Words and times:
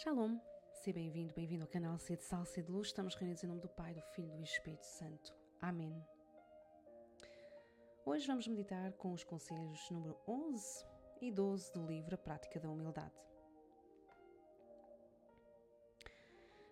Shalom, 0.00 0.38
seja 0.74 0.94
bem-vindo, 0.94 1.34
bem-vindo 1.34 1.64
ao 1.64 1.68
canal 1.68 1.98
C 1.98 2.16
de 2.16 2.22
Sal, 2.22 2.44
C 2.44 2.62
de 2.62 2.70
Luz. 2.70 2.86
Estamos 2.86 3.16
reunidos 3.16 3.42
em 3.42 3.48
nome 3.48 3.60
do 3.60 3.68
Pai, 3.68 3.92
do 3.92 4.00
Filho 4.14 4.32
e 4.32 4.36
do 4.36 4.44
Espírito 4.44 4.86
Santo. 4.86 5.34
Amém. 5.60 6.00
Hoje 8.06 8.24
vamos 8.28 8.46
meditar 8.46 8.92
com 8.92 9.12
os 9.12 9.24
conselhos 9.24 9.90
número 9.90 10.16
11 10.28 10.86
e 11.20 11.32
12 11.32 11.72
do 11.72 11.84
livro 11.84 12.14
A 12.14 12.18
Prática 12.18 12.60
da 12.60 12.70
Humildade. 12.70 13.12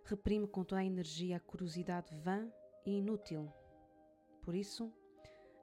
Reprime 0.04 0.46
com 0.46 0.62
toda 0.62 0.80
a 0.80 0.84
energia 0.84 1.38
a 1.38 1.40
curiosidade 1.40 2.14
vã 2.14 2.48
e 2.84 2.98
inútil. 2.98 3.52
Por 4.40 4.54
isso, 4.54 4.88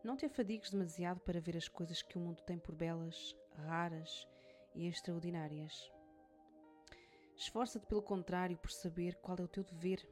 não 0.04 0.18
te 0.18 0.26
afadigues 0.26 0.70
demasiado 0.70 1.22
para 1.22 1.40
ver 1.40 1.56
as 1.56 1.70
coisas 1.70 2.02
que 2.02 2.18
o 2.18 2.22
mundo 2.22 2.42
tem 2.42 2.60
por 2.60 2.76
belas, 2.76 3.34
raras 3.56 4.28
e 4.76 4.86
extraordinárias. 4.86 5.94
Esforça-te, 7.36 7.86
pelo 7.86 8.02
contrário, 8.02 8.58
por 8.58 8.72
saber 8.72 9.16
qual 9.16 9.38
é 9.40 9.44
o 9.44 9.48
teu 9.48 9.64
dever 9.64 10.08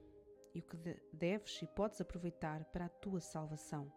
e 0.54 0.60
o 0.60 0.64
que 0.64 0.78
deves 1.14 1.62
e 1.62 1.68
podes 1.68 2.02
aproveitar 2.02 2.66
para 2.66 2.86
a 2.86 2.90
tua 2.90 3.20
salvação. 3.20 3.92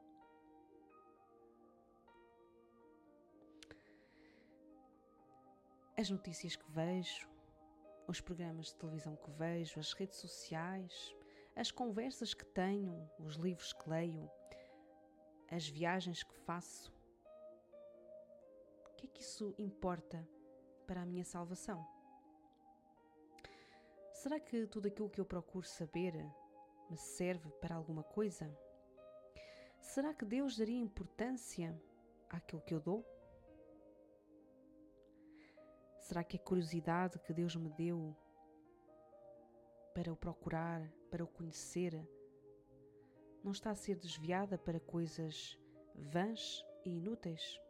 As 5.96 6.10
notícias 6.10 6.56
que 6.56 6.70
vejo, 6.70 7.28
os 8.06 8.20
programas 8.20 8.66
de 8.66 8.74
televisão 8.74 9.16
que 9.16 9.30
vejo, 9.30 9.78
as 9.78 9.92
redes 9.92 10.18
sociais, 10.18 11.14
as 11.56 11.70
conversas 11.70 12.34
que 12.34 12.44
tenho, 12.44 13.08
os 13.18 13.36
livros 13.36 13.72
que 13.72 13.88
leio, 13.88 14.30
as 15.50 15.68
viagens 15.68 16.22
que 16.22 16.34
faço. 16.40 16.92
O 18.90 18.94
que 18.96 19.06
é 19.06 19.10
que 19.10 19.22
isso 19.22 19.54
importa 19.56 20.28
para 20.86 21.02
a 21.02 21.06
minha 21.06 21.24
salvação? 21.24 21.93
Será 24.24 24.40
que 24.40 24.66
tudo 24.66 24.88
aquilo 24.88 25.10
que 25.10 25.20
eu 25.20 25.24
procuro 25.26 25.66
saber 25.66 26.14
me 26.88 26.96
serve 26.96 27.50
para 27.60 27.74
alguma 27.74 28.02
coisa? 28.02 28.50
Será 29.78 30.14
que 30.14 30.24
Deus 30.24 30.56
daria 30.56 30.80
importância 30.80 31.78
àquilo 32.30 32.62
que 32.62 32.72
eu 32.72 32.80
dou? 32.80 33.04
Será 35.98 36.24
que 36.24 36.38
a 36.38 36.40
curiosidade 36.40 37.18
que 37.18 37.34
Deus 37.34 37.54
me 37.54 37.68
deu 37.68 38.16
para 39.92 40.10
o 40.10 40.16
procurar, 40.16 40.80
para 41.10 41.22
o 41.22 41.28
conhecer, 41.28 41.92
não 43.42 43.52
está 43.52 43.72
a 43.72 43.74
ser 43.74 43.96
desviada 43.96 44.56
para 44.56 44.80
coisas 44.80 45.58
vãs 45.94 46.64
e 46.82 46.96
inúteis? 46.96 47.60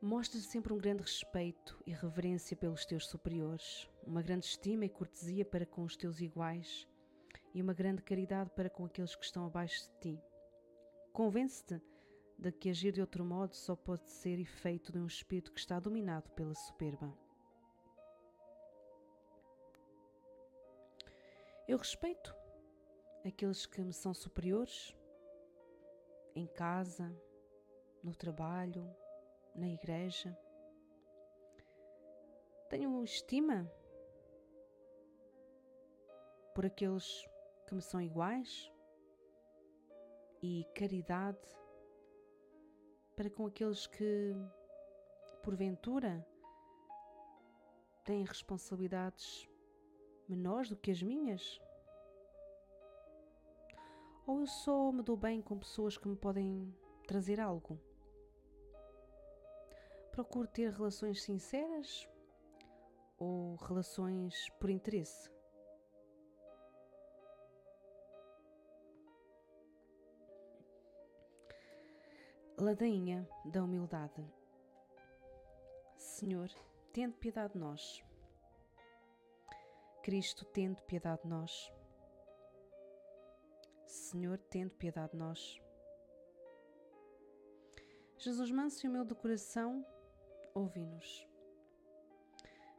Mostra 0.00 0.38
sempre 0.38 0.72
um 0.72 0.78
grande 0.78 1.02
respeito 1.02 1.82
e 1.84 1.90
reverência 1.90 2.56
pelos 2.56 2.86
teus 2.86 3.08
superiores, 3.08 3.90
uma 4.06 4.22
grande 4.22 4.46
estima 4.46 4.84
e 4.84 4.88
cortesia 4.88 5.44
para 5.44 5.66
com 5.66 5.82
os 5.82 5.96
teus 5.96 6.20
iguais 6.20 6.86
e 7.52 7.60
uma 7.60 7.74
grande 7.74 8.00
caridade 8.02 8.48
para 8.50 8.70
com 8.70 8.84
aqueles 8.84 9.16
que 9.16 9.24
estão 9.24 9.44
abaixo 9.44 9.90
de 9.90 9.98
ti. 9.98 10.22
Convence-te 11.12 11.82
de 12.38 12.52
que 12.52 12.70
agir 12.70 12.92
de 12.92 13.00
outro 13.00 13.24
modo 13.24 13.56
só 13.56 13.74
pode 13.74 14.08
ser 14.08 14.38
efeito 14.38 14.92
de 14.92 15.00
um 15.00 15.06
espírito 15.06 15.52
que 15.52 15.58
está 15.58 15.80
dominado 15.80 16.30
pela 16.30 16.54
soberba. 16.54 17.12
Eu 21.66 21.76
respeito 21.76 22.32
aqueles 23.26 23.66
que 23.66 23.80
me 23.80 23.92
são 23.92 24.14
superiores 24.14 24.94
em 26.36 26.46
casa, 26.46 27.12
no 28.00 28.14
trabalho, 28.14 28.88
na 29.58 29.68
igreja. 29.68 30.36
Tenho 32.70 33.02
estima 33.02 33.70
por 36.54 36.64
aqueles 36.66 37.24
que 37.66 37.74
me 37.74 37.82
são 37.82 38.00
iguais 38.00 38.72
e 40.42 40.64
caridade 40.74 41.38
para 43.16 43.28
com 43.28 43.46
aqueles 43.46 43.86
que, 43.86 44.34
porventura, 45.42 46.24
têm 48.04 48.24
responsabilidades 48.24 49.48
menores 50.28 50.68
do 50.68 50.76
que 50.76 50.90
as 50.90 51.02
minhas? 51.02 51.60
Ou 54.26 54.40
eu 54.40 54.46
só 54.46 54.92
me 54.92 55.02
dou 55.02 55.16
bem 55.16 55.40
com 55.40 55.58
pessoas 55.58 55.96
que 55.96 56.06
me 56.06 56.16
podem 56.16 56.72
trazer 57.06 57.40
algo? 57.40 57.87
Procuro 60.18 60.48
ter 60.48 60.72
relações 60.72 61.22
sinceras 61.22 62.08
ou 63.16 63.54
relações 63.54 64.50
por 64.58 64.68
interesse? 64.68 65.30
Ladainha 72.58 73.28
da 73.44 73.62
humildade. 73.62 74.28
Senhor, 75.96 76.50
tende 76.92 77.16
piedade 77.18 77.52
de 77.52 77.60
nós. 77.60 78.04
Cristo, 80.02 80.44
tende 80.46 80.82
piedade 80.82 81.22
de 81.22 81.28
nós. 81.28 81.72
Senhor, 83.86 84.36
tende 84.50 84.74
piedade 84.74 85.12
de 85.12 85.18
nós. 85.18 85.62
Jesus 88.16 88.50
manso 88.50 88.84
e 88.84 88.88
humilde 88.88 89.10
de 89.10 89.14
coração, 89.14 89.86
ouvi-nos. 90.58 91.26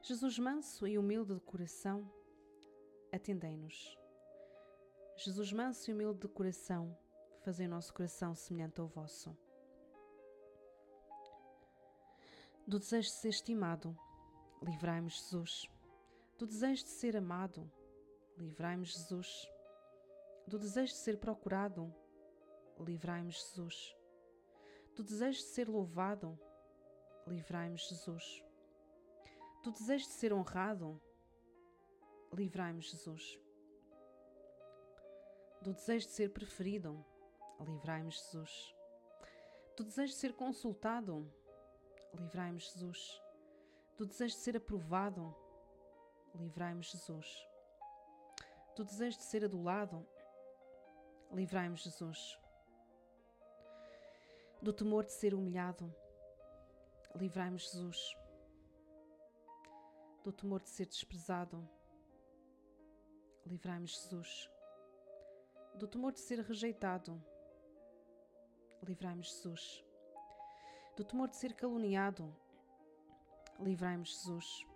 Jesus 0.02 0.40
manso 0.40 0.88
e 0.88 0.98
humilde 0.98 1.34
de 1.34 1.42
coração, 1.42 2.10
atendei-nos. 3.12 3.98
Jesus 5.18 5.52
manso 5.52 5.90
e 5.90 5.94
humilde 5.94 6.20
de 6.20 6.28
coração, 6.28 6.98
fazei 7.44 7.68
o 7.68 7.70
nosso 7.70 7.94
coração 7.94 8.36
semelhante 8.36 8.80
ao 8.80 8.88
vosso. 8.88 9.38
Do 12.68 12.80
desejo 12.80 13.10
de 13.10 13.16
ser 13.16 13.30
estimado, 13.30 13.98
livrai-me, 14.62 15.10
Jesus 15.10 15.70
do 16.40 16.48
desejo 16.48 16.86
de 16.86 16.92
ser 16.92 17.18
amado, 17.18 17.70
livrai-me, 18.38 18.86
Jesus. 18.86 19.46
Do 20.48 20.58
desejo 20.58 20.94
de 20.94 21.00
ser 21.00 21.20
procurado, 21.20 21.94
livrai-me, 22.80 23.30
Jesus. 23.30 23.94
Do 24.96 25.04
desejo 25.04 25.40
de 25.40 25.48
ser 25.48 25.68
louvado, 25.68 26.40
livrai-me, 27.30 27.78
Jesus. 27.78 28.44
Do 29.64 29.72
desejo 29.72 30.08
de 30.08 30.14
ser 30.14 30.34
honrado, 30.34 31.00
livrai-me, 32.34 32.82
Jesus. 32.82 33.40
Do 35.62 35.74
desejo 35.74 36.08
de 36.08 36.14
ser 36.14 36.30
preferido, 36.32 37.06
livrai-me, 37.60 38.12
Jesus. 38.12 38.76
Do 39.78 39.84
desejo 39.84 40.14
de 40.14 40.20
ser 40.20 40.34
consultado, 40.34 41.32
livrai-me, 42.14 42.60
Jesus. 42.60 43.22
Do 43.98 44.06
desejo 44.06 44.36
de 44.36 44.42
ser 44.42 44.58
aprovado, 44.58 45.36
livrai-me, 46.34 46.82
Jesus. 46.84 47.48
Do 48.76 48.84
desejo 48.86 49.18
de 49.18 49.24
ser 49.24 49.44
adulado, 49.44 50.08
livrai-me, 51.32 51.76
Jesus. 51.76 52.40
Do 54.62 54.74
temor 54.74 55.06
de 55.06 55.12
ser 55.12 55.34
humilhado, 55.34 55.94
livrai-me, 57.16 57.58
Jesus. 57.58 58.16
Do 60.24 60.32
temor 60.32 60.62
de 60.62 60.70
ser 60.70 60.86
desprezado, 60.86 61.68
livrai-me, 63.46 63.88
Jesus. 63.88 64.50
Do 65.76 65.88
temor 65.88 66.12
de 66.12 66.20
ser 66.20 66.40
rejeitado, 66.42 67.24
livrai-me, 68.84 69.24
Jesus. 69.24 69.84
Do 70.96 71.04
temor 71.04 71.30
de 71.30 71.38
ser 71.38 71.54
caluniado, 71.54 72.36
livrai-me, 73.60 74.06
Jesus 74.06 74.68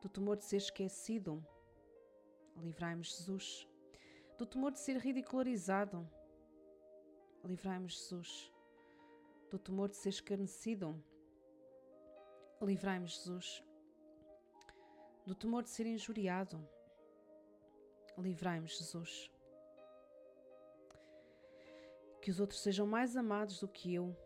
do 0.00 0.08
temor 0.08 0.36
de 0.36 0.44
ser 0.44 0.56
esquecido. 0.56 1.44
Livrai-me, 2.56 3.04
Jesus. 3.04 3.68
Do 4.38 4.46
temor 4.46 4.72
de 4.72 4.80
ser 4.80 4.96
ridicularizado. 4.96 6.08
Livrai-me, 7.44 7.88
Jesus. 7.88 8.50
Do 9.50 9.58
temor 9.58 9.88
de 9.90 9.96
ser 9.96 10.10
escarnecido. 10.10 11.02
Livrai-me, 12.60 13.06
Jesus. 13.06 13.62
Do 15.26 15.34
temor 15.34 15.62
de 15.62 15.70
ser 15.70 15.86
injuriado. 15.86 16.66
Livrai-me, 18.18 18.68
Jesus. 18.68 19.30
Que 22.20 22.30
os 22.30 22.40
outros 22.40 22.60
sejam 22.60 22.86
mais 22.86 23.16
amados 23.16 23.60
do 23.60 23.68
que 23.68 23.94
eu. 23.94 24.16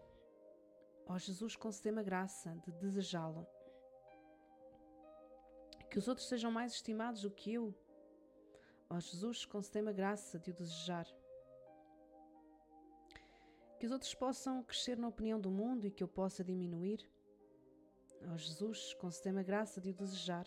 Ó 1.07 1.19
Jesus, 1.19 1.55
concedei-me 1.55 2.01
a 2.01 2.05
graça 2.05 2.57
de 2.65 2.73
desejá-lo 2.73 3.47
que 5.95 5.99
os 6.01 6.09
outros 6.09 6.27
sejam 6.27 6.51
mais 6.51 6.73
estimados 6.73 7.23
do 7.23 7.31
que 7.31 7.53
eu. 7.53 7.73
Ó 8.91 8.99
Jesus, 8.99 9.45
concedei-me 9.47 9.91
a 9.91 9.93
graça 9.93 10.41
de 10.41 10.51
o 10.51 10.53
desejar. 10.53 11.07
Que 13.79 13.87
os 13.87 13.93
outros 13.93 14.13
possam 14.13 14.61
crescer 14.65 14.99
na 14.99 15.07
opinião 15.07 15.41
do 15.41 15.53
mundo 15.53 15.87
e 15.87 15.93
que 15.93 16.03
eu 16.03 16.09
possa 16.09 16.43
diminuir. 16.43 17.09
Ó 18.33 18.37
Jesus, 18.37 18.95
concedei-me 18.95 19.41
a 19.41 19.43
graça 19.43 19.81
de 19.81 19.91
o 19.91 19.95
desejar. 19.95 20.47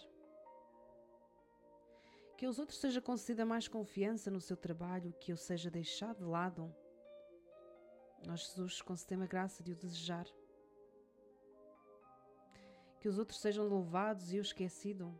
Que 2.37 2.45
aos 2.45 2.59
outros 2.59 2.79
seja 2.79 3.01
concedida 3.01 3.45
mais 3.45 3.67
confiança 3.67 4.29
no 4.29 4.39
seu 4.39 4.55
trabalho, 4.55 5.13
que 5.19 5.31
eu 5.31 5.37
seja 5.37 5.69
deixado 5.69 6.19
de 6.19 6.23
lado. 6.23 6.73
Ó 8.29 8.35
Jesus, 8.35 8.81
concedei-me 8.81 9.25
a 9.25 9.27
graça 9.27 9.63
de 9.63 9.71
o 9.71 9.75
desejar. 9.75 10.27
Que 12.99 13.07
os 13.07 13.17
outros 13.19 13.39
sejam 13.39 13.67
louvados 13.67 14.31
e 14.31 14.37
eu 14.37 14.41
esquecido. 14.41 15.13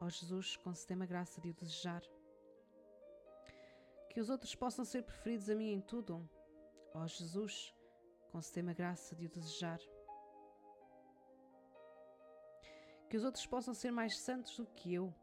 Ó 0.00 0.08
Jesus, 0.08 0.56
concedei-me 0.56 1.04
a 1.04 1.06
graça 1.06 1.40
de 1.40 1.50
o 1.50 1.54
desejar. 1.54 2.02
Que 4.10 4.20
os 4.20 4.28
outros 4.30 4.54
possam 4.54 4.84
ser 4.84 5.02
preferidos 5.02 5.48
a 5.50 5.54
mim 5.54 5.72
em 5.72 5.80
tudo. 5.80 6.28
Ó 6.92 7.06
Jesus, 7.06 7.74
concedei-me 8.30 8.70
a 8.70 8.74
graça 8.74 9.14
de 9.16 9.26
o 9.26 9.30
desejar. 9.30 9.80
Que 13.14 13.18
os 13.18 13.24
outros 13.24 13.46
possam 13.46 13.72
ser 13.72 13.92
mais 13.92 14.18
santos 14.18 14.56
do 14.56 14.66
que 14.66 14.92
eu, 14.92 15.14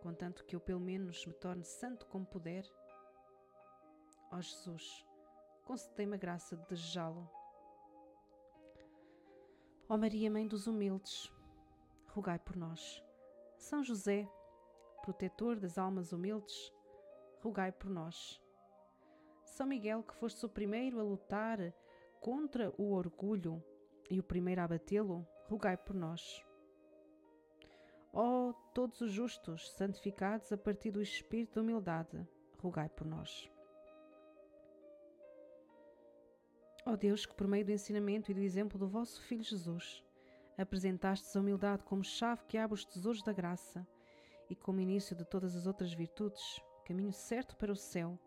contanto 0.00 0.42
que 0.46 0.56
eu 0.56 0.60
pelo 0.60 0.80
menos 0.80 1.26
me 1.26 1.34
torne 1.34 1.62
santo 1.62 2.06
como 2.06 2.24
puder. 2.24 2.64
Ó 4.32 4.40
Jesus, 4.40 5.06
concedei-me 5.66 6.14
a 6.14 6.18
graça 6.18 6.56
de 6.56 6.66
desejá-lo. 6.66 7.30
Ó 9.86 9.98
Maria, 9.98 10.30
Mãe 10.30 10.48
dos 10.48 10.66
humildes, 10.66 11.30
rogai 12.06 12.38
por 12.38 12.56
nós. 12.56 13.04
São 13.58 13.84
José, 13.84 14.26
protetor 15.02 15.60
das 15.60 15.76
almas 15.76 16.10
humildes, 16.10 16.72
rogai 17.42 17.70
por 17.70 17.90
nós. 17.90 18.42
São 19.44 19.66
Miguel, 19.66 20.02
que 20.02 20.14
foste 20.14 20.46
o 20.46 20.48
primeiro 20.48 20.98
a 20.98 21.02
lutar 21.02 21.58
contra 22.18 22.72
o 22.78 22.94
orgulho 22.94 23.62
e 24.08 24.18
o 24.18 24.22
primeiro 24.22 24.62
a 24.62 24.64
abatê-lo, 24.64 25.28
rogai 25.50 25.76
por 25.76 25.94
nós. 25.94 26.47
Ó 28.12 28.52
todos 28.74 29.00
os 29.00 29.12
justos, 29.12 29.70
santificados 29.72 30.52
a 30.52 30.56
partir 30.56 30.90
do 30.90 31.02
espírito 31.02 31.54
de 31.54 31.60
humildade, 31.60 32.26
rogai 32.58 32.88
por 32.88 33.06
nós. 33.06 33.50
Ó 36.86 36.96
Deus, 36.96 37.26
que 37.26 37.34
por 37.34 37.46
meio 37.46 37.64
do 37.64 37.72
ensinamento 37.72 38.30
e 38.30 38.34
do 38.34 38.40
exemplo 38.40 38.78
do 38.78 38.88
vosso 38.88 39.20
Filho 39.22 39.42
Jesus, 39.42 40.02
apresentastes 40.56 41.36
a 41.36 41.40
humildade 41.40 41.82
como 41.84 42.02
chave 42.02 42.44
que 42.46 42.56
abre 42.56 42.74
os 42.74 42.84
tesouros 42.84 43.22
da 43.22 43.32
graça 43.32 43.86
e 44.48 44.56
como 44.56 44.80
início 44.80 45.14
de 45.14 45.24
todas 45.24 45.54
as 45.54 45.66
outras 45.66 45.92
virtudes, 45.92 46.60
caminho 46.86 47.12
certo 47.12 47.56
para 47.56 47.70
o 47.70 47.76
céu, 47.76 48.18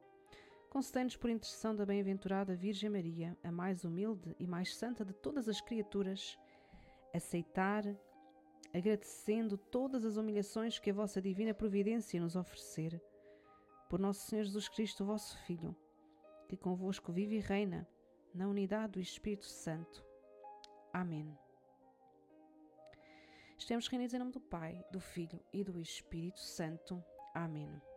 concedei-nos 0.70 1.18
por 1.18 1.30
intercessão 1.30 1.76
da 1.76 1.86
bem-aventurada 1.86 2.56
Virgem 2.56 2.90
Maria, 2.90 3.36
a 3.44 3.52
mais 3.52 3.84
humilde 3.84 4.36
e 4.40 4.46
mais 4.46 4.76
santa 4.76 5.04
de 5.04 5.14
todas 5.14 5.50
as 5.50 5.60
criaturas, 5.60 6.38
aceitar, 7.14 7.84
agradecendo 8.74 9.58
todas 9.58 10.06
as 10.06 10.18
humilhações 10.18 10.80
que 10.80 10.90
a 10.90 10.94
vossa 10.94 11.22
divina 11.22 11.54
providência 11.54 12.20
nos 12.20 12.36
oferecer, 12.36 13.02
por 13.90 14.00
nosso 14.00 14.28
Senhor 14.28 14.44
Jesus 14.44 14.70
Cristo, 14.70 15.06
vosso 15.06 15.38
Filho, 15.46 15.76
que 16.48 16.56
convosco 16.56 17.12
vive 17.12 17.38
e 17.38 17.40
reina 17.40 17.88
na 18.34 18.48
unidade 18.48 18.94
do 18.94 19.00
Espírito 19.00 19.46
Santo. 19.46 20.06
Amém. 20.94 21.38
Estamos 23.58 23.88
reunidos 23.88 24.14
em 24.14 24.20
nome 24.20 24.32
do 24.32 24.40
Pai, 24.40 24.84
do 24.92 25.00
Filho 25.00 25.40
e 25.54 25.64
do 25.64 25.80
Espírito 25.80 26.40
Santo. 26.40 27.04
Amém. 27.34 27.91